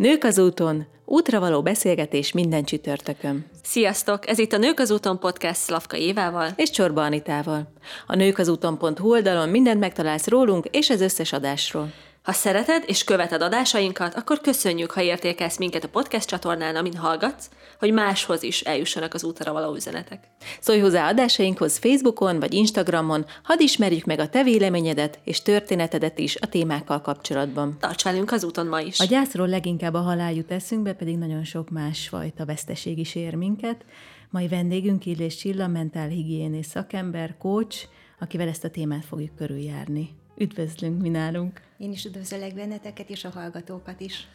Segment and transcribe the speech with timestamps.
[0.00, 3.46] Nők az úton, útra való beszélgetés minden csütörtökön.
[3.62, 4.28] Sziasztok!
[4.28, 7.72] Ez itt a Nők az úton podcast Szlavka Évával és Csorba Anitával.
[8.06, 11.92] A nők az úton.hu oldalon mindent megtalálsz rólunk és az összes adásról.
[12.30, 17.50] Ha szereted és követed adásainkat, akkor köszönjük, ha értékelsz minket a podcast csatornán, amin hallgatsz,
[17.78, 20.24] hogy máshoz is eljussanak az útra való üzenetek.
[20.60, 26.36] Szólj hozzá adásainkhoz Facebookon vagy Instagramon, hadd ismerjük meg a te véleményedet és történetedet is
[26.36, 27.76] a témákkal kapcsolatban.
[27.80, 29.00] Tarts velünk az úton ma is!
[29.00, 33.84] A gyászról leginkább a halál jut eszünkbe, pedig nagyon sok másfajta veszteség is ér minket.
[34.30, 37.88] Mai vendégünk Illés Csilla, mentálhigiénész szakember, coach,
[38.20, 40.08] akivel ezt a témát fogjuk körüljárni.
[40.36, 41.68] Üdvözlünk mi nálunk!
[41.80, 44.26] Én is üdvözöllek benneteket és a hallgatókat is.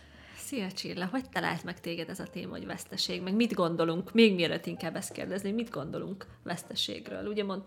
[0.47, 3.21] Szia Csilla, hogy talált meg téged ez a téma, hogy veszteség?
[3.21, 7.27] Meg mit gondolunk, még mielőtt inkább ezt kérdezni, mit gondolunk veszteségről?
[7.27, 7.61] Ugye, mond,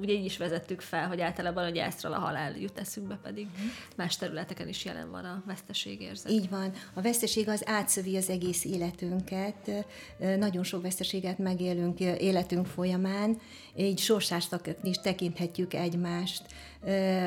[0.00, 3.66] ugye így is vezettük fel, hogy általában a gyászról a halál jut eszünkbe, pedig mm.
[3.96, 6.30] más területeken is jelen van a veszteségérzet.
[6.30, 6.72] Így van.
[6.94, 9.86] A veszteség az átszövi az egész életünket.
[10.38, 13.40] Nagyon sok veszteséget megélünk életünk folyamán,
[13.76, 16.42] így sorsástak is tekinthetjük egymást.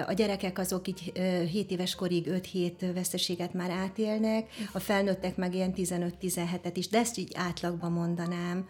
[0.07, 1.11] A gyerekek azok így
[1.51, 7.17] 7 éves korig 5-7 veszteséget már átélnek, a felnőttek meg ilyen 15-17-et is, de ezt
[7.17, 8.67] így átlagban mondanám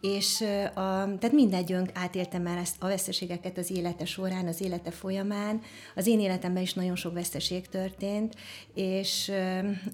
[0.00, 0.40] és
[0.74, 0.80] a,
[1.18, 5.60] tehát mindegyünk átéltem már ezt a veszteségeket az élete során, az élete folyamán.
[5.94, 8.34] Az én életemben is nagyon sok veszteség történt,
[8.74, 9.28] és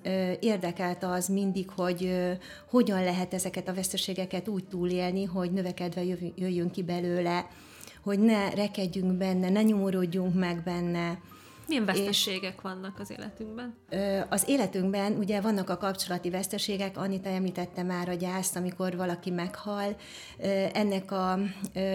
[0.02, 2.32] ö, érdekelt az mindig, hogy ö,
[2.70, 6.02] hogyan lehet ezeket a veszteségeket úgy túlélni, hogy növekedve
[6.34, 7.46] jöjjünk ki belőle,
[8.02, 11.18] hogy ne rekedjünk benne, ne nyomorodjunk meg benne,
[11.68, 13.74] milyen veszteségek és, vannak az életünkben?
[14.28, 19.96] Az életünkben ugye vannak a kapcsolati veszteségek, Anita említette már a gyászt, amikor valaki meghal.
[20.72, 21.38] Ennek a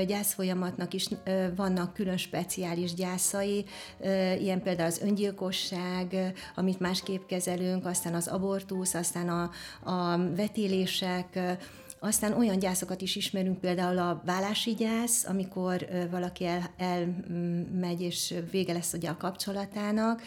[0.08, 1.08] gyász folyamatnak is
[1.56, 3.66] vannak külön speciális gyászai,
[4.40, 9.52] ilyen például az öngyilkosság, amit másképp kezelünk, aztán az abortusz, aztán a,
[9.92, 11.40] a vetélések,
[12.00, 18.74] aztán olyan gyászokat is ismerünk, például a vállási gyász, amikor valaki el, elmegy, és vége
[18.74, 20.22] lesz ugye a kapcsolatának,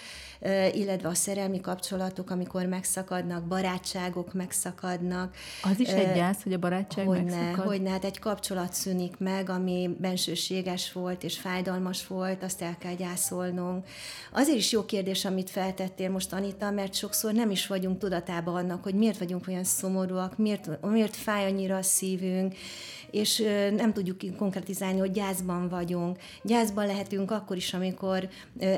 [0.72, 5.34] illetve a szerelmi kapcsolatok, amikor megszakadnak, barátságok megszakadnak.
[5.62, 7.64] Az is egy gyász, hogy a barátság hogy megszakad?
[7.64, 12.94] Hogyne, hát egy kapcsolat szűnik meg, ami bensőséges volt és fájdalmas volt, azt el kell
[12.94, 13.86] gyászolnunk.
[14.32, 18.82] Azért is jó kérdés, amit feltettél most, Anita, mert sokszor nem is vagyunk tudatában annak,
[18.82, 22.54] hogy miért vagyunk olyan szomorúak, miért, miért fáj annyira a szívünk,
[23.12, 23.38] és
[23.76, 26.18] nem tudjuk konkretizálni, hogy gyászban vagyunk.
[26.42, 28.28] Gyászban lehetünk akkor is, amikor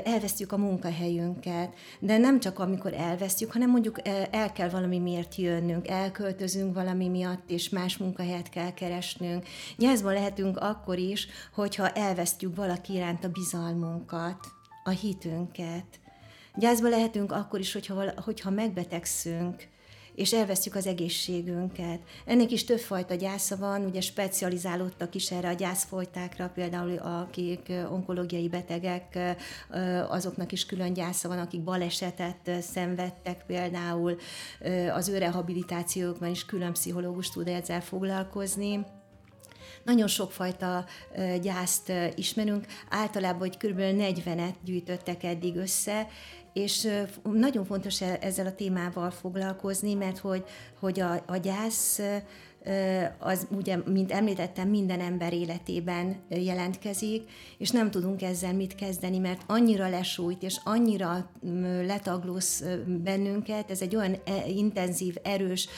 [0.05, 3.99] elvesztjük a munkahelyünket, de nem csak amikor elvesztjük, hanem mondjuk
[4.31, 9.47] el kell valami miért jönnünk, elköltözünk valami miatt, és más munkahelyet kell keresnünk.
[9.79, 14.39] Gyászban lehetünk akkor is, hogyha elvesztjük valaki iránt a bizalmunkat,
[14.85, 15.87] a hitünket.
[16.57, 19.73] Gyászban lehetünk akkor is, hogyha, hogyha megbetegszünk,
[20.15, 22.01] és elvesztjük az egészségünket.
[22.25, 29.37] Ennek is többfajta gyásza van, ugye specializálódtak is erre a gyászfolytákra, például akik onkológiai betegek,
[30.09, 34.17] azoknak is külön gyásza van, akik balesetet szenvedtek például,
[34.93, 38.87] az ő rehabilitációkban is külön pszichológus tud ezzel foglalkozni.
[39.85, 40.85] Nagyon sokfajta
[41.41, 43.79] gyászt ismerünk, általában, hogy kb.
[43.79, 46.07] 40-et gyűjtöttek eddig össze,
[46.55, 46.89] és
[47.23, 50.45] nagyon fontos e-, ezzel a témával foglalkozni, mert hogy,
[50.81, 52.01] hogy a, a gyász
[53.19, 59.43] az ugye, mint említettem, minden ember életében jelentkezik, és nem tudunk ezzel mit kezdeni, mert
[59.47, 61.31] annyira lesújt, és annyira
[61.87, 62.65] letaglóz
[63.03, 65.69] bennünket, ez egy olyan e, intenzív, erős,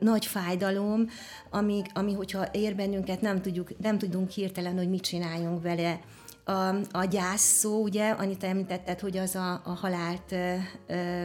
[0.00, 1.06] nagy fájdalom,
[1.50, 6.00] ami, ami hogyha ér bennünket, nem, tudjuk, nem tudunk hirtelen, hogy mit csináljunk vele
[6.44, 10.54] a, a gyász szó, ugye, Anita említetted, hogy az a, a halált ö,
[10.86, 11.24] ö,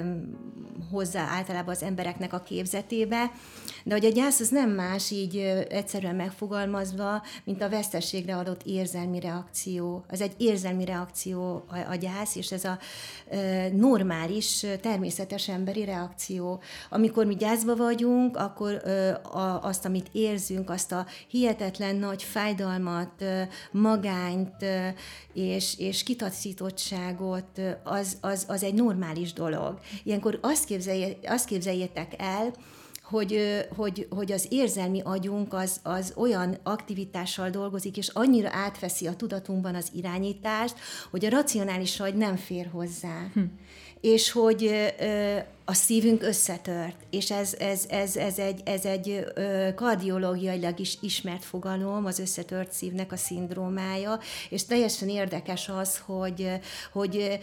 [0.91, 3.31] hozzá általában az embereknek a képzetébe,
[3.83, 5.37] de hogy a gyász az nem más így
[5.69, 10.05] egyszerűen megfogalmazva, mint a vesztességre adott érzelmi reakció.
[10.09, 12.79] Az egy érzelmi reakció a, a gyász, és ez a
[13.31, 16.61] ö, normális, természetes emberi reakció.
[16.89, 23.11] Amikor mi gyászba vagyunk, akkor ö, a, azt, amit érzünk, azt a hihetetlen nagy fájdalmat,
[23.19, 24.87] ö, magányt, ö,
[25.33, 29.79] és, és kitaszítottságot, az, az, az egy normális dolog.
[30.03, 32.53] Ilyenkor azt, képzelje, azt képzeljétek el,
[33.09, 39.15] hogy, hogy, hogy az érzelmi agyunk az, az olyan aktivitással dolgozik, és annyira átveszi a
[39.15, 40.75] tudatunkban az irányítást,
[41.09, 43.27] hogy a racionális agy nem fér hozzá.
[43.33, 43.41] Hm.
[44.01, 44.93] És hogy
[45.69, 49.25] a szívünk összetört, és ez, ez, ez, ez egy, ez egy
[49.75, 54.19] kardiológiailag is ismert fogalom, az összetört szívnek a szindrómája,
[54.49, 56.49] és teljesen érdekes az, hogy,
[56.91, 57.39] hogy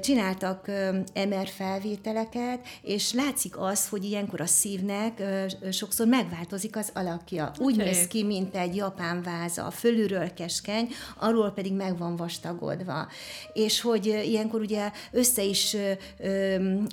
[0.00, 0.66] csináltak
[1.14, 5.22] MR felvételeket, és látszik az, hogy ilyenkor a szívnek
[5.70, 7.52] sokszor megváltozik az alakja.
[7.58, 7.86] Úgy okay.
[7.86, 10.88] néz ki, mint egy japán váza, fölülről keskeny,
[11.18, 13.08] arról pedig meg van vastagodva.
[13.52, 15.76] És hogy ilyenkor ugye össze is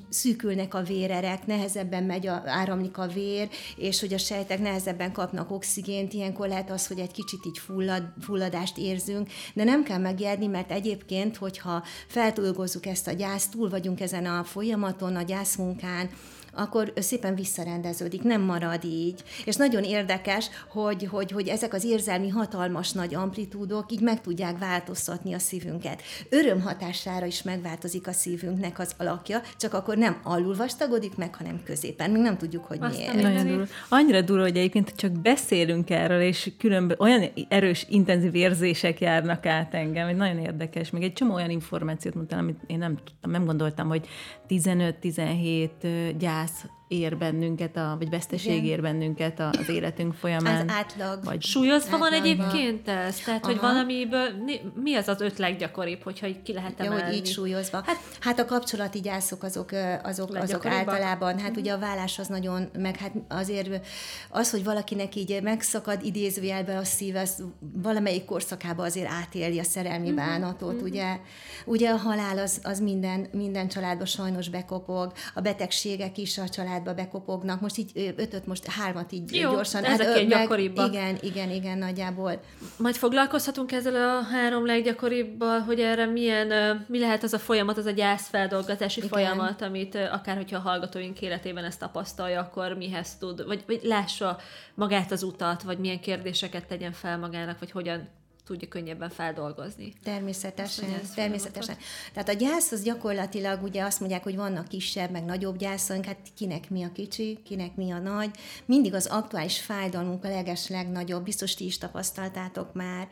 [0.10, 5.52] szűkülnek a vérerek, nehezebben megy, a, áramlik a vér, és hogy a sejtek nehezebben kapnak
[5.52, 10.48] oxigént, ilyenkor lehet az, hogy egy kicsit így fullad, fulladást érzünk, de nem kell megijedni,
[10.48, 16.10] mert egyébként, hogyha feltolgozzuk ezt a gyászt, túl vagyunk ezen a folyamaton, a gyászmunkán,
[16.54, 19.24] akkor szépen visszarendeződik, nem marad így.
[19.46, 24.58] És nagyon érdekes, hogy, hogy, hogy ezek az érzelmi hatalmas nagy amplitúdok így meg tudják
[24.58, 26.02] változtatni a szívünket.
[26.30, 31.62] Öröm hatására is megváltozik a szívünknek az alakja, csak akkor nem alul vastagodik meg, hanem
[31.64, 32.12] középen.
[32.12, 33.28] Még nem tudjuk, hogy Aztán miért.
[33.28, 33.66] Nagyon durva.
[33.90, 39.74] Annyira durva, hogy egyébként csak beszélünk erről, és különböző olyan erős, intenzív érzések járnak át
[39.74, 40.90] engem, hogy nagyon érdekes.
[40.90, 44.08] Még egy csomó olyan információt mondtam, amit én nem tudtam, nem gondoltam, hogy
[44.50, 45.70] 15-17
[46.18, 48.66] gyász gyász ér bennünket, a, vagy veszteség Igen.
[48.66, 50.70] ér bennünket az életünk folyamán.
[50.70, 51.24] Az átlag.
[51.24, 53.16] Vagy Súlyozva van egyébként ez?
[53.16, 53.52] Tehát, Aha.
[53.52, 54.28] hogy valamiből,
[54.76, 57.00] mi az az öt leggyakoribb, hogyha így ki lehet emelni?
[57.00, 57.82] Ja, hogy így súlyozva.
[57.86, 59.72] Hát, hát a kapcsolati gyászok azok,
[60.04, 63.86] azok, azok általában, hát ugye a vállás az nagyon, meg hát azért
[64.30, 70.12] az, hogy valakinek így megszakad idézőjelbe a szív, az valamelyik korszakában azért átéli a szerelmi
[70.12, 70.26] uh-huh.
[70.26, 70.90] bánatot, uh-huh.
[70.90, 71.18] ugye?
[71.66, 76.76] Ugye a halál az, az minden, minden családban sajnos bekopog, a betegségek is a család
[76.78, 79.84] családba bekopognak, most így ötöt, most hármat így Jó, gyorsan.
[79.84, 80.88] ezek hát, gyakoribbak.
[80.94, 82.42] Igen, igen, igen, nagyjából.
[82.78, 87.86] Majd foglalkozhatunk ezzel a három leggyakoribbal, hogy erre milyen, mi lehet az a folyamat, az
[87.86, 89.10] a gyászfeldolgozási igen.
[89.10, 94.38] folyamat, amit akár hogyha a hallgatóink életében ezt tapasztalja, akkor mihez tud, vagy, vagy lássa
[94.74, 98.10] magát az utat, vagy milyen kérdéseket tegyen fel magának, vagy hogyan
[98.48, 99.94] tudja könnyebben feldolgozni.
[100.04, 101.78] Természetesen, azt, természetesen.
[102.14, 106.18] Tehát a gyász az gyakorlatilag ugye azt mondják, hogy vannak kisebb, meg nagyobb gyászunk, hát
[106.36, 108.30] kinek mi a kicsi, kinek mi a nagy.
[108.66, 113.08] Mindig az aktuális fájdalmunk a leges legnagyobb, biztos ti is tapasztaltátok már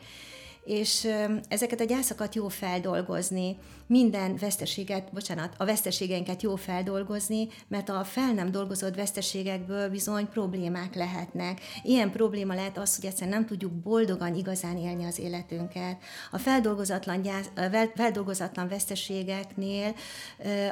[0.66, 1.08] és
[1.48, 3.58] ezeket a gyászokat jó feldolgozni,
[3.88, 10.96] minden veszteséget, bocsánat, a veszteségeinket jó feldolgozni, mert a fel nem dolgozott veszteségekből bizony problémák
[10.96, 11.60] lehetnek.
[11.84, 15.98] Ilyen probléma lehet az, hogy egyszerűen nem tudjuk boldogan igazán élni az életünket.
[16.32, 17.50] A feldolgozatlan, gyász,
[17.96, 19.96] feldolgozatlan veszteségeknél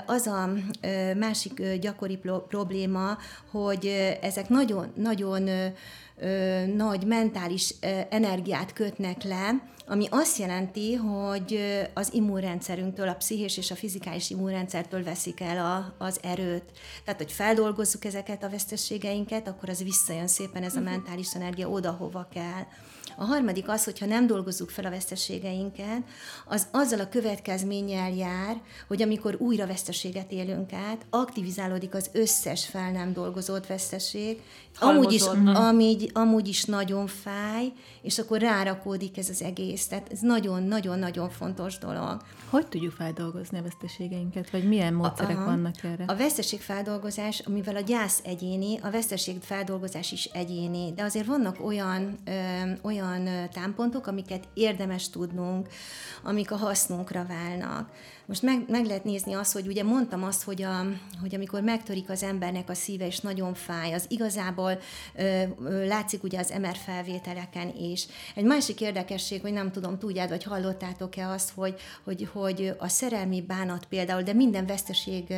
[0.05, 0.49] az a
[1.17, 3.17] másik gyakori probléma,
[3.51, 5.49] hogy ezek nagyon, nagyon
[6.75, 7.73] nagy mentális
[8.09, 11.59] energiát kötnek le, ami azt jelenti, hogy
[11.93, 16.71] az immunrendszerünktől, a pszichés és a fizikális immunrendszertől veszik el a, az erőt.
[17.03, 20.89] Tehát, hogy feldolgozzuk ezeket a vesztességeinket, akkor az visszajön szépen ez a mhm.
[20.89, 22.65] mentális energia oda, hova kell.
[23.17, 26.01] A harmadik az, hogyha nem dolgozzuk fel a veszteségeinket,
[26.45, 32.91] az azzal a következménnyel jár, hogy amikor újra veszteséget élünk át, aktivizálódik az összes fel
[32.91, 34.41] nem dolgozott veszteség,
[34.79, 37.71] amúgy is, amúgy, amúgy is nagyon fáj,
[38.01, 39.82] és akkor rárakódik ez az egész.
[39.87, 42.21] Tehát ez nagyon-nagyon-nagyon fontos dolog.
[42.49, 45.45] Hogy tudjuk feldolgozni a veszteségeinket, vagy milyen módszerek Aha.
[45.45, 46.03] vannak erre?
[46.07, 52.31] A veszteségfeldolgozás, amivel a gyász egyéni, a veszteségfeldolgozás is egyéni, de azért vannak olyan, ö,
[52.81, 55.67] olyan támpontok, amiket érdemes tudnunk,
[56.23, 57.89] amik a hasznunkra válnak.
[58.25, 60.85] Most meg, meg lehet nézni azt, hogy ugye mondtam azt, hogy, a,
[61.21, 64.79] hogy amikor megtörik az embernek a szíve, és nagyon fáj, az igazából
[65.15, 68.05] ö, ö, látszik ugye az MR felvételeken is.
[68.35, 73.41] Egy másik érdekesség, hogy nem tudom, tudjád, vagy hallottátok-e azt, hogy, hogy, hogy a szerelmi
[73.41, 75.33] bánat például, de minden veszteség,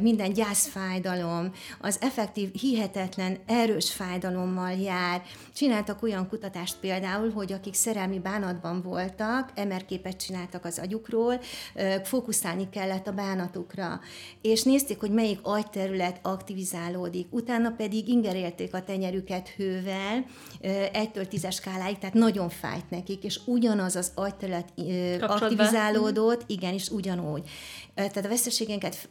[0.00, 5.22] minden gyászfájdalom, az effektív, hihetetlen, erős fájdalommal jár.
[5.54, 11.40] Csináltak olyan kutatást például, hogy akik szerelmi bánatban voltak, MR képet csináltak az agyukról,
[12.02, 14.00] fókuszálni kellett a bánatukra,
[14.42, 17.26] és nézték, hogy melyik agyterület aktivizálódik.
[17.30, 20.24] Utána pedig ingerélték a tenyerüket hővel,
[20.92, 24.68] egytől tízes skáláig, tehát nagyon fájt nekik, és ugyanaz az agyterület
[25.20, 27.48] aktivizálódott, igen, és ugyanúgy.
[27.94, 29.08] Tehát a veszteségeinket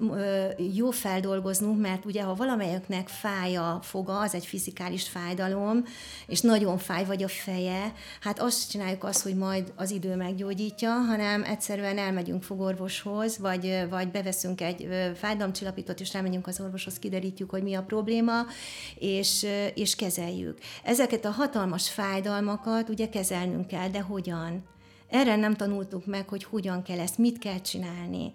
[0.73, 5.83] jó feldolgoznunk, mert ugye ha valamelyiknek fáj a foga, az egy fizikális fájdalom,
[6.27, 10.91] és nagyon fáj vagy a feje, hát azt csináljuk azt, hogy majd az idő meggyógyítja,
[10.91, 17.63] hanem egyszerűen elmegyünk fogorvoshoz, vagy, vagy beveszünk egy fájdalomcsillapítót, és elmegyünk az orvoshoz, kiderítjük, hogy
[17.63, 18.45] mi a probléma,
[18.95, 20.57] és, és kezeljük.
[20.83, 24.63] Ezeket a hatalmas fájdalmakat ugye kezelnünk kell, de hogyan?
[25.09, 28.33] Erre nem tanultuk meg, hogy hogyan kell ezt, mit kell csinálni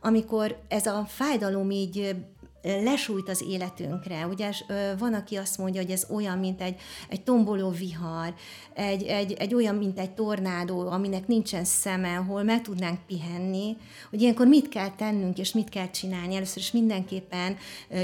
[0.00, 2.16] amikor ez a fájdalom így
[2.62, 4.26] lesújt az életünkre.
[4.26, 4.50] Ugye
[4.98, 8.34] van, aki azt mondja, hogy ez olyan, mint egy, egy tomboló vihar,
[8.74, 13.76] egy, egy, egy olyan, mint egy tornádó, aminek nincsen szeme, ahol meg tudnánk pihenni,
[14.10, 16.34] hogy ilyenkor mit kell tennünk, és mit kell csinálni.
[16.34, 17.56] Először is mindenképpen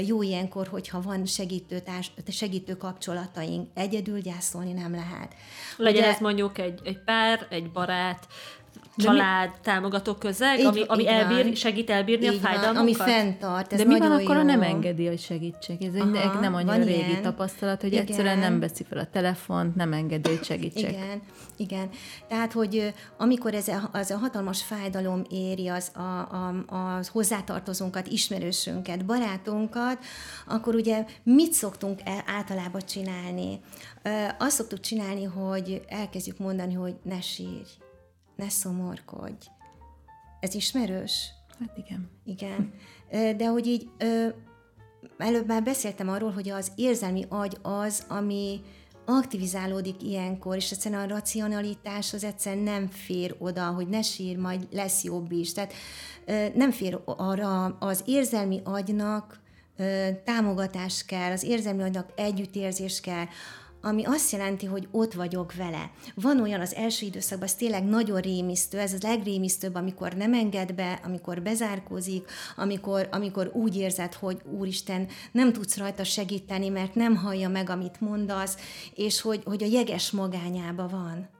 [0.05, 3.67] jó ilyenkor, hogyha van segítő, társ, segítő kapcsolataink.
[3.73, 5.35] Egyedül gyászolni nem lehet.
[5.77, 8.27] Legyen Ugye, ez mondjuk egy, egy pár, egy barát,
[8.97, 9.55] család, mi...
[9.61, 12.73] támogató közeg, így, ami, ami elbír, segít elbírni így a fájdalmakat?
[12.73, 15.83] Van, ami fenntart, ez De mi van akkor, ha nem engedi, hogy segítség?
[15.83, 17.21] Ez Aha, egy nem annyira régi ilyen.
[17.21, 18.05] tapasztalat, hogy igen.
[18.05, 20.89] egyszerűen nem veszi fel a telefont, nem engedi, hogy segítség.
[20.89, 21.21] Igen,
[21.57, 21.89] igen.
[22.27, 28.07] Tehát, hogy amikor ez a, az a hatalmas fájdalom éri az a, a, a hozzátartozónkat,
[28.07, 29.97] ismerősünket, barátunkat,
[30.47, 33.59] akkor ugye mit szoktunk el, általában csinálni?
[34.37, 37.69] Azt szoktuk csinálni, hogy elkezdjük mondani, hogy ne sírj,
[38.37, 39.47] ne szomorkodj.
[40.39, 41.29] Ez ismerős?
[41.59, 42.09] Hát igen.
[42.25, 42.73] Igen.
[43.37, 43.89] De hogy így
[45.17, 48.61] előbb már beszéltem arról, hogy az érzelmi agy az, ami
[49.05, 54.67] aktivizálódik ilyenkor, és egyszerűen a racionalitás az egyszerűen nem fér oda, hogy ne sír, majd
[54.71, 55.53] lesz jobb is.
[55.53, 55.73] Tehát
[56.55, 59.39] nem fér arra az érzelmi agynak
[60.23, 63.25] támogatás kell, az érzelmi agynak együttérzés kell,
[63.87, 65.91] ami azt jelenti, hogy ott vagyok vele.
[66.15, 70.73] Van olyan az első időszakban, ez tényleg nagyon rémisztő, ez a legrémisztőbb, amikor nem enged
[70.73, 77.15] be, amikor bezárkózik, amikor, amikor úgy érzed, hogy Úristen, nem tudsz rajta segíteni, mert nem
[77.15, 78.57] hallja meg, amit mondasz,
[78.95, 81.36] és hogy, hogy a jeges magányába van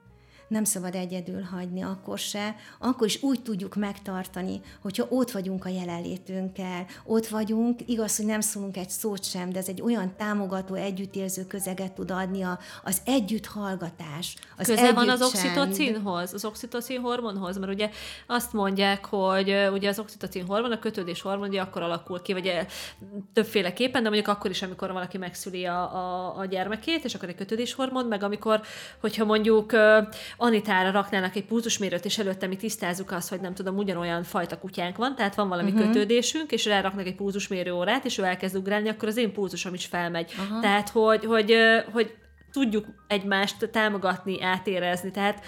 [0.47, 5.69] nem szabad egyedül hagyni akkor se, akkor is úgy tudjuk megtartani, hogyha ott vagyunk a
[5.69, 10.73] jelenlétünkkel, ott vagyunk, igaz, hogy nem szólunk egy szót sem, de ez egy olyan támogató,
[10.73, 14.35] együttérző közeget tud adni a, az együtt hallgatás.
[14.57, 17.89] Az Közel van az oxitocinhoz, az oxitocin hormonhoz, mert ugye
[18.27, 22.65] azt mondják, hogy ugye az oxitocin hormon, a kötődés hormon, ugye akkor alakul ki, vagy
[23.33, 27.35] többféleképpen, de mondjuk akkor is, amikor valaki megszüli a, a, a gyermekét, és akkor egy
[27.35, 28.61] kötődés hormon, meg amikor,
[28.99, 29.73] hogyha mondjuk
[30.37, 34.97] Anitára raknának egy pulzusmérőt, és előtte mi tisztázzuk azt, hogy nem tudom, ugyanolyan fajta kutyánk
[34.97, 35.85] van, tehát van valami uh-huh.
[35.85, 39.85] kötődésünk, és ráraknak egy pulzusmérő órát, és ő elkezd ugrálni, akkor az én pulzusom is
[39.85, 40.33] felmegy.
[40.37, 40.61] Uh-huh.
[40.61, 41.55] Tehát, hogy, hogy,
[41.91, 42.15] hogy
[42.51, 45.11] tudjuk egymást támogatni, átérezni.
[45.11, 45.45] Tehát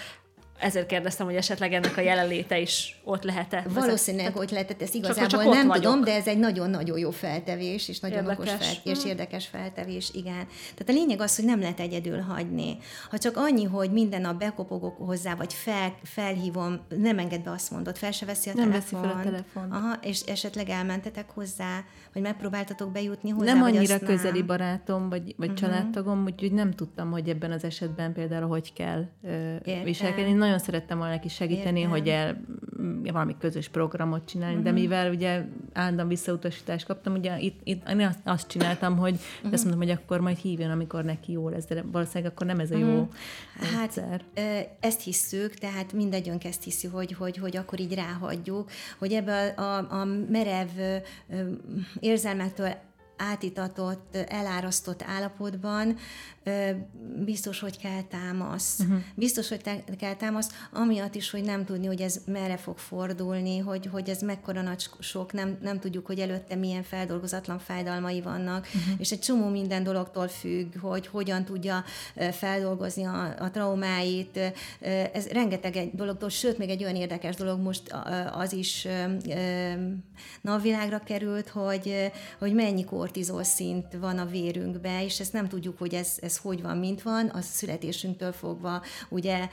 [0.60, 3.66] ezért kérdeztem, hogy esetleg ennek a jelenléte is ott lehet-e.
[3.70, 5.84] Valószínűleg ott lehetett, ezt igazából csak, csak nem vagyok.
[5.84, 8.54] tudom, de ez egy nagyon-nagyon jó feltevés, és nagyon érdekes.
[8.54, 10.48] okos fel, és érdekes feltevés, igen.
[10.75, 12.78] Tehát a lényeg az, hogy nem lehet egyedül hagyni.
[13.10, 17.72] Ha csak annyi, hogy minden nap bekopogok hozzá, vagy fel, felhívom, nem enged be azt
[17.72, 19.01] mondod, fel se veszi a nem telefon.
[19.01, 19.72] Veszi fel a telefon.
[19.72, 23.54] Aha, és esetleg elmentetek hozzá, vagy megpróbáltatok bejutni hozzá.
[23.54, 25.70] Nem annyira közeli barátom, vagy, vagy uh-huh.
[25.70, 30.34] családtagom, úgyhogy nem tudtam, hogy ebben az esetben például hogy kell uh, viselkedni.
[30.34, 31.92] Nagyon szerettem volna neki segíteni, Értem.
[31.92, 32.42] hogy el
[33.12, 34.68] valami közös programot csinálni, uh-huh.
[34.68, 34.82] de mhm.
[34.82, 39.54] mivel ugye állandóan visszautasítást kaptam, ugye itt, itt én azt, azt csináltam, hogy uh-huh.
[39.54, 42.72] azt mondom, hogy akkor majd hívjon, amikor neki jó lesz, de valószínűleg akkor nem ez
[42.72, 43.08] a jó uh-huh.
[43.60, 44.22] Hát rendszer.
[44.80, 49.62] ezt hisszük, tehát mindegyünk ezt hiszi, hogy, hogy, hogy akkor így ráhagyjuk, hogy ebbe a,
[49.62, 51.01] a, a merev
[52.10, 52.75] érzelmektől
[53.20, 55.98] átitatott, elárasztott állapotban
[57.26, 58.80] biztos, hogy kell támasz.
[58.80, 58.98] Uh-huh.
[59.16, 63.58] Biztos, hogy te, kell támasz, amiatt is, hogy nem tudni, hogy ez merre fog fordulni,
[63.58, 68.66] hogy, hogy ez mekkora nagy sok, nem, nem tudjuk, hogy előtte milyen feldolgozatlan fájdalmai vannak,
[68.66, 68.94] uh-huh.
[68.98, 71.84] és egy csomó minden dologtól függ, hogy hogyan tudja
[72.32, 74.40] feldolgozni a, a traumáit.
[75.14, 77.96] Ez rengeteg egy dologtól, sőt, még egy olyan érdekes dolog most
[78.32, 78.88] az is
[80.42, 85.94] napvilágra került, hogy, hogy mennyi kortizol szint van a vérünkbe, és ezt nem tudjuk, hogy
[85.94, 89.50] ez, ez hogy van, mint van, az születésünktől fogva, ugye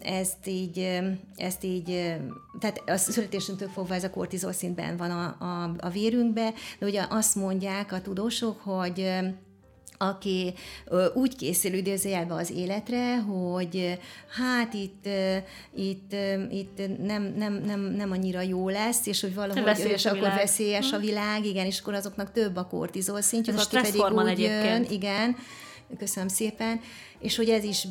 [0.00, 1.00] ezt így,
[1.36, 2.16] ezt így,
[2.60, 7.06] tehát a születésünktől fogva ez a kortizol szintben van a, a, a vérünkbe, de ugye
[7.10, 9.10] azt mondják a tudósok, hogy
[9.98, 10.54] aki
[11.14, 13.98] úgy készül idézőjelbe az életre, hogy
[14.38, 15.08] hát itt,
[15.74, 16.12] itt,
[16.50, 20.92] itt nem, nem, nem, nem annyira jó lesz, és hogy valahogy veszélyes és akkor veszélyes
[20.92, 21.02] a hm.
[21.02, 25.36] világ, igen, és akkor azoknak több a kortizol szintjük, aki pedig úgy jön, igen,
[25.98, 26.80] köszönöm szépen,
[27.20, 27.86] és hogy ez is,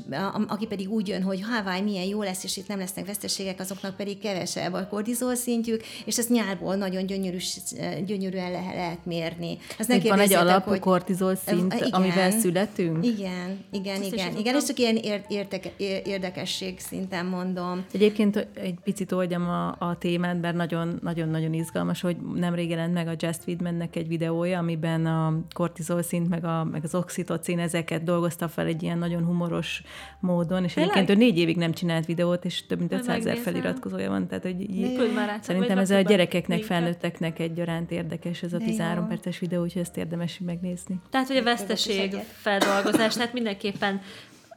[0.47, 3.95] aki pedig úgy jön, hogy Hawaii milyen jó lesz, és itt nem lesznek veszteségek, azoknak
[3.95, 7.37] pedig kevesebb a kortizol szintjük, és ezt nyárból nagyon gyönyörű,
[8.05, 9.57] gyönyörűen le, lehet mérni.
[9.79, 10.79] Az van egy alapú hogy...
[10.79, 13.05] kortizol szint, igen, amivel születünk?
[13.05, 14.37] Igen, igen, Ezt igen.
[14.37, 14.95] Igen, és csak ilyen
[15.27, 15.71] érdeke,
[16.05, 17.85] érdekesség szinten mondom.
[17.93, 20.55] Egyébként egy picit oldjam a, a témát, mert
[21.01, 26.29] nagyon-nagyon izgalmas, hogy nemrég jelent meg a Just Widmannek egy videója, amiben a kortizol szint,
[26.29, 29.81] meg, a, meg az oxitocin, ezek trendeket dolgozta fel egy ilyen nagyon humoros
[30.19, 30.95] módon, és Tényleg?
[30.95, 34.43] egyébként ő négy évig nem csinált videót, és több mint 500 ezer feliratkozója van, tehát
[34.43, 39.81] hogy így, szerintem ez a gyerekeknek, felnőtteknek egyaránt érdekes ez a 13 perces videó, úgyhogy
[39.81, 40.99] ezt érdemes megnézni.
[41.09, 44.01] Tehát, hogy a veszteség feldolgozás, tehát mindenképpen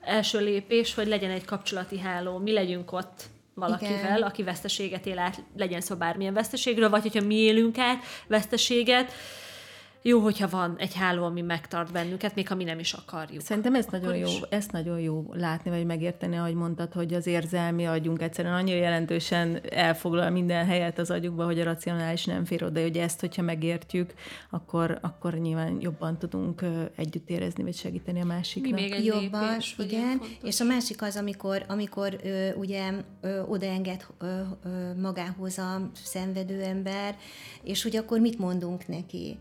[0.00, 4.22] első lépés, hogy legyen egy kapcsolati háló, mi legyünk ott valakivel, Igen.
[4.22, 9.12] aki veszteséget él át, legyen szó bármilyen veszteségről, vagy hogyha mi élünk át veszteséget,
[10.02, 13.42] jó, hogyha van egy háló, ami megtart bennünket, még ha mi nem is akarjuk.
[13.42, 17.86] Szerintem ez nagyon jó, ezt nagyon jó látni, vagy megérteni, ahogy mondtad, hogy az érzelmi
[17.86, 22.80] agyunk egyszerűen annyira jelentősen elfoglal minden helyet az agyukba, hogy a racionális nem fér oda,
[22.80, 24.14] hogy ezt, hogyha megértjük,
[24.50, 26.64] akkor, akkor nyilván jobban tudunk
[26.96, 28.74] együtt érezni, vagy segíteni a másiknak.
[28.74, 30.20] Mi még egy jobban, lépés, igen.
[30.42, 36.62] És a másik az, amikor, amikor ö, ugye ö, odaenged ö, ö, magához a szenvedő
[36.62, 37.16] ember,
[37.62, 39.38] és hogy akkor mit mondunk neki?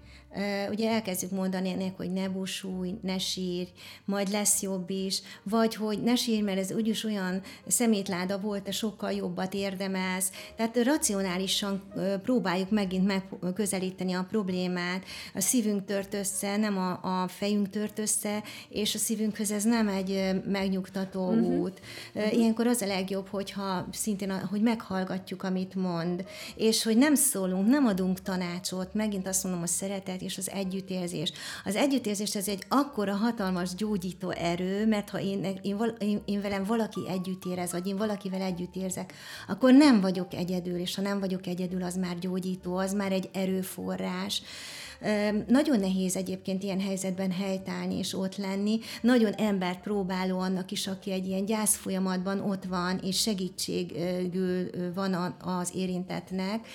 [0.69, 3.69] Ugye elkezdjük mondani ennek, hogy ne busulj, ne sírj,
[4.05, 8.71] majd lesz jobb is, vagy hogy ne sírj, mert ez úgyis olyan szemétláda volt, te
[8.71, 10.31] sokkal jobbat érdemelsz.
[10.55, 11.83] Tehát racionálisan
[12.23, 13.05] próbáljuk megint
[13.41, 18.97] megközelíteni a problémát, a szívünk tört össze, nem a, a fejünk tört össze, és a
[18.97, 21.59] szívünkhöz ez nem egy megnyugtató uh-huh.
[21.59, 21.81] út.
[22.13, 22.33] Uh-huh.
[22.33, 27.85] Ilyenkor az a legjobb, hogyha szintén, hogy meghallgatjuk, amit mond, és hogy nem szólunk, nem
[27.85, 31.31] adunk tanácsot, megint azt mondom, hogy szeretet, és az együttérzés.
[31.65, 36.99] Az együttérzés ez egy akkora hatalmas gyógyító erő, mert ha én, én, én, velem valaki
[37.09, 39.13] együtt érez, vagy én valakivel együtt érzek,
[39.47, 43.29] akkor nem vagyok egyedül, és ha nem vagyok egyedül, az már gyógyító, az már egy
[43.33, 44.41] erőforrás.
[45.47, 48.79] Nagyon nehéz egyébként ilyen helyzetben helytállni és ott lenni.
[49.01, 55.35] Nagyon embert próbáló annak is, aki egy ilyen gyász folyamatban ott van, és segítségül van
[55.39, 56.67] az érintetnek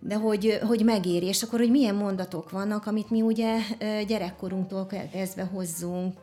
[0.00, 3.58] de hogy, hogy megéri, és akkor, hogy milyen mondatok vannak, amit mi ugye
[4.06, 6.14] gyerekkorunktól kezdve hozzunk,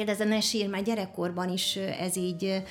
[0.00, 2.62] Például ez a ne sír, már gyerekkorban is ez így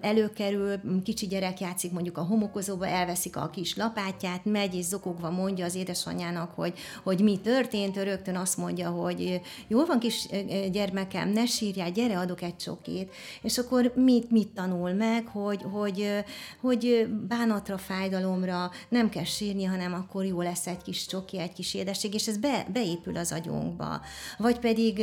[0.00, 5.64] előkerül, kicsi gyerek játszik mondjuk a homokozóba, elveszik a kis lapátját, megy és zokogva mondja
[5.64, 10.28] az édesanyjának, hogy, hogy mi történt, rögtön azt mondja, hogy jól van kis
[10.72, 13.12] gyermekem, ne sírjál, gyere, adok egy csokét.
[13.42, 16.24] És akkor mit, mit tanul meg, hogy, hogy,
[16.60, 21.74] hogy bánatra, fájdalomra nem kell sírni, hanem akkor jó lesz egy kis csoki, egy kis
[21.74, 24.00] édesség, és ez be, beépül az agyunkba.
[24.38, 25.02] Vagy pedig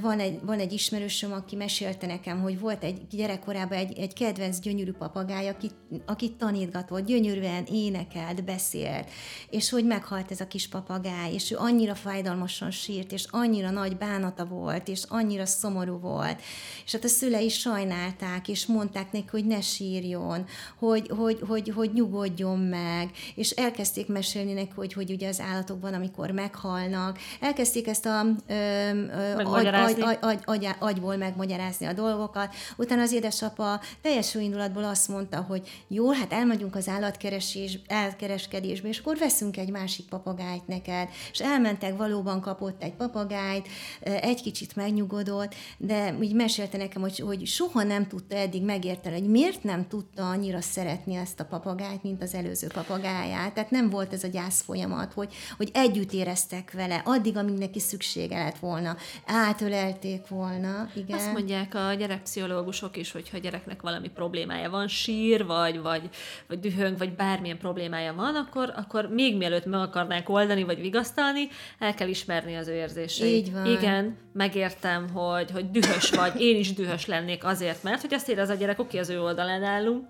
[0.00, 4.58] van egy, van egy ismerősöm, aki mesélte nekem, hogy volt egy gyerekkorában egy, egy kedvenc
[4.58, 5.74] gyönyörű papagáj, akit,
[6.06, 9.10] akit tanítgatott, gyönyörűen énekelt, beszélt,
[9.50, 13.96] és hogy meghalt ez a kis papagáj, és ő annyira fájdalmasan sírt, és annyira nagy
[13.96, 16.42] bánata volt, és annyira szomorú volt,
[16.84, 20.44] és hát a szülei sajnálták, és mondták neki, hogy ne sírjon,
[20.78, 25.94] hogy, hogy, hogy, hogy nyugodjon meg, és elkezdték mesélni neki, hogy, hogy ugye az állatokban,
[25.94, 31.92] amikor meghalnak, elkezdték ezt a ö, ö, agy, agy, agy, agy, agy, agyból megmagyarázni a
[31.92, 32.54] dolgokat.
[32.76, 38.98] Utána az édesapa teljes indulatból azt mondta, hogy jó, hát elmegyünk az állatkeresés, elkereskedésbe, és
[38.98, 41.08] akkor veszünk egy másik papagájt neked.
[41.32, 43.68] És elmentek, valóban kapott egy papagájt,
[44.00, 49.28] egy kicsit megnyugodott, de úgy mesélte nekem, hogy, hogy soha nem tudta eddig megérteni, hogy
[49.28, 53.52] miért nem tudta annyira szeretni ezt a papagájt, mint az előző papagáját.
[53.54, 57.80] Tehát nem volt ez a gyász folyamat, hogy, hogy együtt éreztek vele, addig, amíg neki
[57.80, 58.96] szüksége lett volna.
[59.26, 61.18] Átölelték volna, volna, igen.
[61.18, 66.08] Azt mondják a gyerekpszichológusok is, hogyha a gyereknek valami problémája van, sír, vagy, vagy,
[66.46, 71.48] vagy dühöng, vagy bármilyen problémája van, akkor, akkor még mielőtt meg akarnánk oldani, vagy vigasztalni,
[71.78, 73.46] el kell ismerni az ő érzéseit.
[73.46, 73.66] Így van.
[73.66, 78.48] Igen, megértem, hogy, hogy dühös vagy, én is dühös lennék azért, mert hogy azt érez
[78.48, 80.06] a gyerek, oké, az ő oldalán állunk,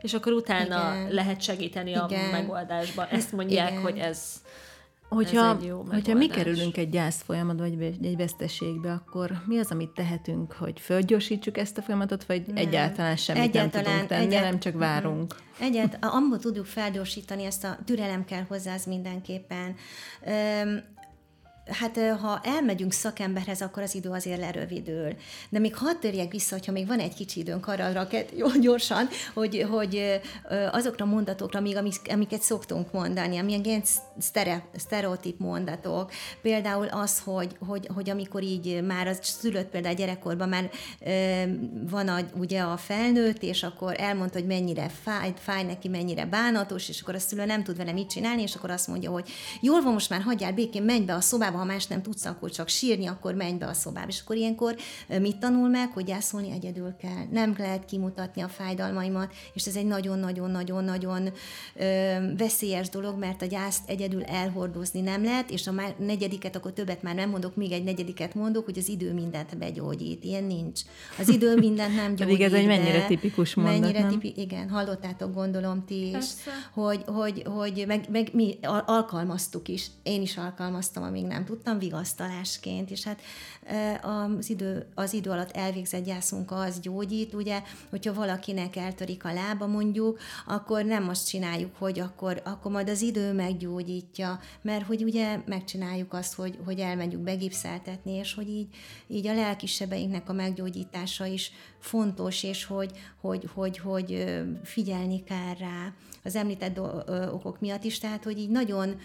[0.00, 1.14] és akkor utána Igen.
[1.14, 2.04] lehet segíteni Igen.
[2.04, 3.06] a megoldásban.
[3.10, 3.82] Ezt mondják, Igen.
[3.82, 4.42] hogy ez
[5.10, 10.52] Hogyha, hogyha mi kerülünk egy gyász folyamatba, vagy egy veszteségbe, akkor mi az, amit tehetünk,
[10.52, 12.56] hogy fölgyorsítsuk ezt a folyamatot, vagy nem.
[12.56, 15.34] egyáltalán semmit egyáltalán, nem tudunk tenni, egyált, nem csak várunk?
[15.60, 19.74] Egyáltalán, amúgy tudjuk felgyorsítani ezt a türelem kell hozzá, az mindenképpen.
[20.62, 20.98] Üm,
[21.70, 25.16] hát ha elmegyünk szakemberhez, akkor az idő azért lerövidül.
[25.48, 29.66] De még hadd törjek vissza, hogyha még van egy kicsi időnk arra, jó gyorsan, hogy,
[29.70, 30.20] hogy
[30.70, 31.76] azokra a mondatokra, még
[32.10, 33.82] amiket szoktunk mondani, amilyen ilyen
[34.76, 40.70] sztereotíp mondatok, például az, hogy, hogy, hogy amikor így már az szülött például gyerekkorban már
[41.90, 46.88] van a, ugye a felnőtt, és akkor elmondta, hogy mennyire fáj, fáj neki, mennyire bánatos,
[46.88, 49.28] és akkor a szülő nem tud vele mit csinálni, és akkor azt mondja, hogy
[49.60, 52.50] jól van, most már hagyjál békén, menj be a szobába, ha más nem tudsz, akkor
[52.50, 54.08] csak sírni, akkor menj be a szobába.
[54.08, 54.76] És akkor ilyenkor
[55.20, 57.24] mit tanul meg, hogy gyászolni egyedül kell.
[57.30, 61.32] Nem lehet kimutatni a fájdalmaimat, és ez egy nagyon-nagyon-nagyon-nagyon
[62.36, 67.02] veszélyes dolog, mert a gyászt egyedül elhordozni nem lehet, és a már negyediket, akkor többet
[67.02, 70.24] már nem mondok, még egy negyediket mondok, hogy az idő mindent begyógyít.
[70.24, 70.80] Ilyen nincs.
[71.18, 72.18] Az idő mindent nem gyógyít.
[72.18, 74.10] Pedig ez egy mennyire tipikus mondat, mennyire nem?
[74.10, 76.50] Tipi, igen, hallottátok gondolom ti is, Persze.
[76.72, 79.86] hogy, hogy, hogy meg, meg mi al- alkalmaztuk is.
[80.02, 83.20] Én is alkalmaztam, amíg nem tudtam, vigasztalásként, és hát
[84.02, 89.66] az idő, az idő alatt elvégzett gyászmunka az gyógyít, ugye, hogyha valakinek eltörik a lába
[89.66, 95.40] mondjuk, akkor nem azt csináljuk, hogy akkor, akkor majd az idő meggyógyítja, mert hogy ugye
[95.46, 98.68] megcsináljuk azt, hogy, hogy elmegyünk begipszeltetni, és hogy így,
[99.06, 105.92] így a lelkisebeinknek a meggyógyítása is fontos, és hogy, hogy, hogy, hogy figyelni kell rá
[106.24, 106.80] az említett
[107.32, 108.98] okok miatt is, tehát hogy így nagyon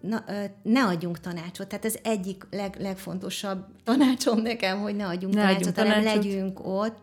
[0.00, 0.24] na,
[0.62, 1.68] ne adjunk tanácsot.
[1.68, 6.24] Tehát ez egyik leg, legfontosabb tanácsom nekem, hogy ne adjunk Ne tanácsot, adjunk hanem tanácsot.
[6.24, 6.98] legyünk ott,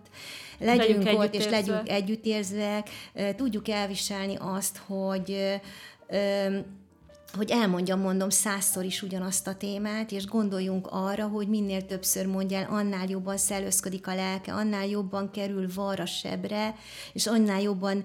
[0.59, 1.67] legyünk, Legyünk ott, és együttérzőek.
[1.67, 2.89] legyünk együttérzőek,
[3.35, 5.59] tudjuk elviselni azt, hogy
[7.33, 12.57] hogy elmondjam, mondom százszor is ugyanazt a témát, és gondoljunk arra, hogy minél többször mondja
[12.57, 16.75] el, annál jobban szellőzködik a lelke, annál jobban kerül var a sebre,
[17.13, 18.03] és annál jobban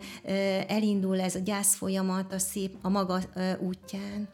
[0.68, 3.20] elindul ez a gyász folyamat a szép a maga
[3.60, 4.28] útján.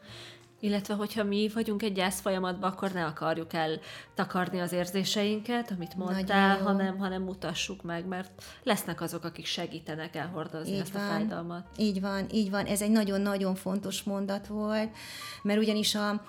[0.61, 3.81] Illetve, hogyha mi vagyunk egy gyász folyamatban, akkor ne akarjuk el
[4.15, 8.31] takarni az érzéseinket, amit mondtál, hanem, hanem mutassuk meg, mert
[8.63, 11.09] lesznek azok, akik segítenek elhordozni Így ezt a van.
[11.09, 11.67] fájdalmat.
[11.77, 12.65] Így van, így van.
[12.65, 14.91] Ez egy nagyon-nagyon fontos mondat volt,
[15.43, 16.21] mert ugyanis a, a,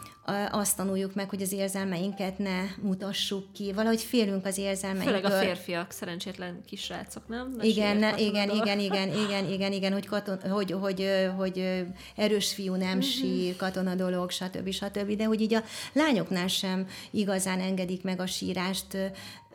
[0.52, 3.74] azt tanuljuk meg, hogy az érzelmeinket ne mutassuk ki.
[3.74, 5.20] Valahogy félünk az érzelmeinktől.
[5.22, 7.56] Főleg a férfiak, szerencsétlen kisrácok, nem?
[7.62, 11.84] Igen, Meséljek ne, igen, igen, igen, igen, igen, igen, hogy, katon, hogy, hogy, hogy
[12.16, 13.00] erős fiú nem Mhm.
[13.00, 14.72] sír, katona dolog, stb.
[14.72, 15.16] stb.
[15.16, 15.64] De hogy így a
[15.94, 18.98] lányoknál sem igazán engedik meg a sírást,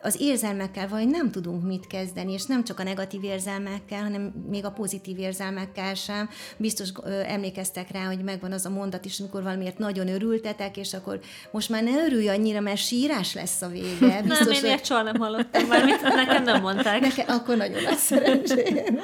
[0.04, 4.64] az érzelmekkel vagy nem tudunk mit kezdeni, és nem csak a negatív érzelmekkel, hanem még
[4.64, 6.28] a pozitív érzelmekkel sem.
[6.56, 10.94] Biztos ö, emlékeztek rá, hogy megvan az a mondat is, amikor valamiért nagyon örültetek, és
[10.94, 14.20] akkor most már ne örülj annyira, mert sírás lesz a vége.
[14.22, 17.00] Biztos, nem, én hogy ilyet soha nem hallottam, már mit nekem nem mondták.
[17.00, 19.00] neke, akkor nagyon nagy szerencsém.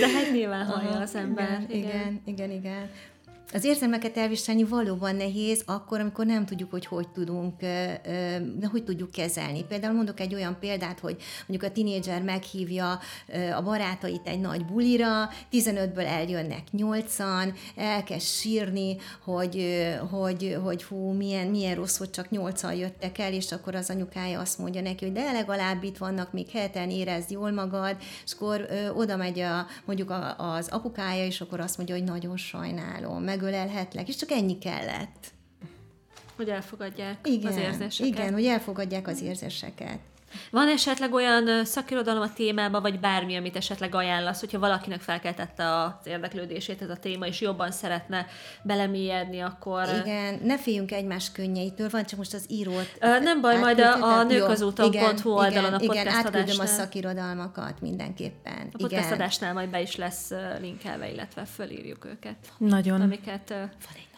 [0.00, 1.64] De hát nyilván hallja az ember.
[1.68, 2.90] Igen, igen, igen, igen.
[3.54, 7.60] Az érzelmeket elviselni valóban nehéz akkor, amikor nem tudjuk, hogy hogy tudunk,
[8.58, 9.64] de hogy tudjuk kezelni.
[9.64, 12.98] Például mondok egy olyan példát, hogy mondjuk a tinédzser meghívja
[13.56, 21.10] a barátait egy nagy bulira, 15-ből eljönnek 8-an, elkezd sírni, hogy, ö, hogy, hogy hú,
[21.12, 25.04] milyen, milyen rossz, hogy csak 8-an jöttek el, és akkor az anyukája azt mondja neki,
[25.04, 29.66] hogy de legalább itt vannak még heten, érezd jól magad, és akkor oda megy a,
[29.84, 35.32] mondjuk az apukája, és akkor azt mondja, hogy nagyon sajnálom, megölelhetlek, és csak ennyi kellett.
[36.36, 38.14] Hogy elfogadják Igen, az érzéseket.
[38.14, 39.98] igen, hogy elfogadják az érzéseket.
[40.50, 45.92] Van esetleg olyan szakirodalom a témában, vagy bármi, amit esetleg ajánlasz, hogyha valakinek felkeltette az
[46.04, 48.26] érdeklődését ez a téma, és jobban szeretne
[48.62, 49.88] belemélyedni, akkor...
[50.04, 52.96] Igen, ne féljünk egymás könnyeitől, van csak most az írót.
[53.00, 54.46] Ö, nem baj, majd a- a Jó,
[55.24, 58.68] oldalon igen, a Igen, podcast átküldöm a szakirodalmakat mindenképpen.
[58.72, 59.12] A podcast igen.
[59.12, 62.36] adásnál majd be is lesz linkelve, illetve fölírjuk őket.
[62.58, 63.00] Nagyon.
[63.00, 63.48] Amiket...
[63.48, 64.10] Van egy.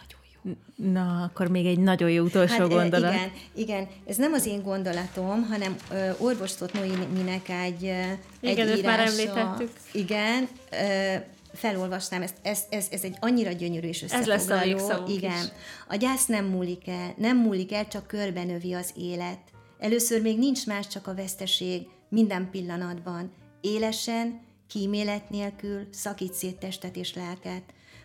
[0.75, 3.13] Na, akkor még egy nagyon jó utolsó Hát, gondolat.
[3.15, 8.83] Igen, igen, ez nem az én gondolatom, hanem ö, orvostott Noéminek egy, Igen, egy őt
[8.83, 9.11] már írása.
[9.11, 9.71] említettük.
[9.93, 11.15] Igen, ö,
[11.53, 15.13] felolvastam, ezt, ez, ez, ez egy annyira gyönyörű és Ez lesz a összefoglaló.
[15.15, 15.33] Igen.
[15.33, 15.49] is.
[15.89, 19.39] A gyász nem múlik el, nem múlik el, csak körbenövi az élet.
[19.79, 23.33] Először még nincs más, csak a veszteség minden pillanatban.
[23.61, 27.63] Élesen, kímélet nélkül szakít szét testet és lelket.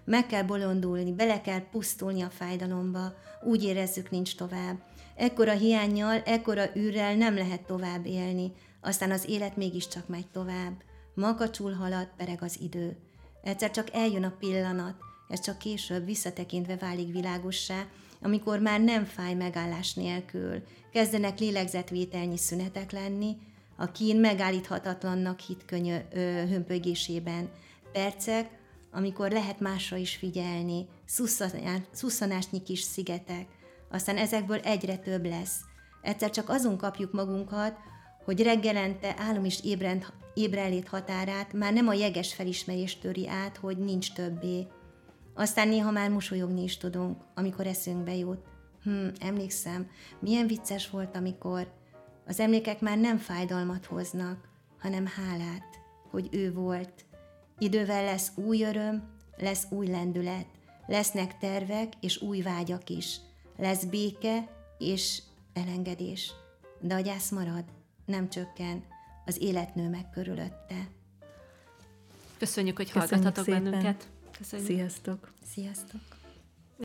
[0.09, 4.77] Meg kell bolondulni, bele kell pusztulni a fájdalomba, úgy érezzük nincs tovább.
[5.15, 10.83] Ekkora hiányjal, ekkora űrrel nem lehet tovább élni, aztán az élet mégiscsak megy tovább.
[11.13, 12.97] Makacsul halad, pereg az idő.
[13.43, 14.95] Egyszer csak eljön a pillanat,
[15.27, 17.85] ez csak később visszatekintve válik világossá,
[18.21, 23.37] amikor már nem fáj megállás nélkül, kezdenek lélegzetvételnyi szünetek lenni,
[23.75, 27.49] a kín megállíthatatlannak hit könyö, ö, hömpögésében.
[27.91, 28.58] Percek,
[28.91, 33.47] amikor lehet másra is figyelni, szusszanás, szusszanásnyi kis szigetek,
[33.91, 35.59] aztán ezekből egyre több lesz.
[36.01, 37.77] Egyszer csak azon kapjuk magunkat,
[38.25, 43.77] hogy reggelente álom is ébrend, ébrenlét határát már nem a jeges felismerés töri át, hogy
[43.77, 44.67] nincs többé.
[45.33, 48.39] Aztán néha már mosolyogni is tudunk, amikor eszünkbe jut.
[48.83, 51.71] Hm, emlékszem, milyen vicces volt, amikor
[52.27, 54.49] az emlékek már nem fájdalmat hoznak,
[54.79, 55.79] hanem hálát,
[56.11, 57.05] hogy ő volt.
[57.59, 60.45] Idővel lesz új öröm, lesz új lendület,
[60.87, 63.19] lesznek tervek és új vágyak is.
[63.57, 65.21] lesz béke és
[65.53, 66.31] elengedés.
[66.79, 67.63] De a gyász marad,
[68.05, 68.83] nem csökken,
[69.25, 70.87] az életnő meg körülötte.
[72.37, 73.63] Köszönjük, hogy Köszönjük hallgatatok szépen.
[73.63, 74.07] bennünket.
[74.37, 74.67] Köszönjük.
[74.67, 75.31] Sziasztok!
[75.53, 76.18] Sziasztok!